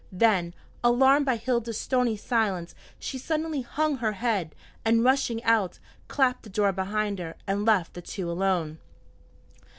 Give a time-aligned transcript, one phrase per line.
[0.11, 5.77] Then, alarmed by Hilda's stony silence, she suddenly hung her head, and, rushing out,
[6.07, 8.79] clapped the door behind her, and left the two alone.